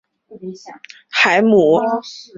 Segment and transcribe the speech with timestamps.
[0.29, 0.55] 瓦勒
[1.09, 1.77] 海姆。